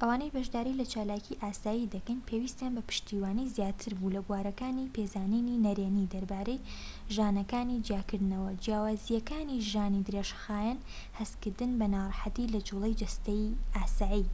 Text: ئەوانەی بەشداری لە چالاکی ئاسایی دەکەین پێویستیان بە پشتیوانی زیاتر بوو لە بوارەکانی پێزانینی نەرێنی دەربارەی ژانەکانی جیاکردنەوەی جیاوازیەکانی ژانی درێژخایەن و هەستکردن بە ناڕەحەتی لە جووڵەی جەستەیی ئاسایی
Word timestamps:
ئەوانەی 0.00 0.34
بەشداری 0.36 0.78
لە 0.80 0.86
چالاکی 0.92 1.38
ئاسایی 1.42 1.90
دەکەین 1.94 2.24
پێویستیان 2.28 2.72
بە 2.74 2.82
پشتیوانی 2.88 3.50
زیاتر 3.54 3.92
بوو 3.98 4.14
لە 4.16 4.20
بوارەکانی 4.26 4.92
پێزانینی 4.96 5.62
نەرێنی 5.66 6.10
دەربارەی 6.12 6.64
ژانەکانی 7.14 7.82
جیاکردنەوەی 7.86 8.58
جیاوازیەکانی 8.64 9.62
ژانی 9.70 10.04
درێژخایەن 10.06 10.78
و 10.82 10.84
هەستکردن 11.20 11.70
بە 11.78 11.86
ناڕەحەتی 11.94 12.50
لە 12.54 12.60
جووڵەی 12.66 12.98
جەستەیی 13.00 13.56
ئاسایی 13.74 14.26